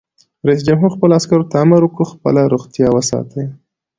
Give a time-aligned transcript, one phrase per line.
[0.47, 3.45] رئیس جمهور خپلو عسکرو ته امر وکړ؛ خپله روغتیا وساتئ!